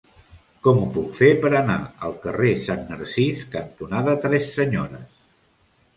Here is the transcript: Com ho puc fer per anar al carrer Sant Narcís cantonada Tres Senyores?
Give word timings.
Com 0.67 0.79
ho 0.79 0.85
puc 0.95 1.11
fer 1.19 1.27
per 1.43 1.51
anar 1.59 1.75
al 2.07 2.17
carrer 2.25 2.55
Sant 2.69 2.83
Narcís 2.89 3.47
cantonada 3.57 4.17
Tres 4.25 4.53
Senyores? 4.61 5.25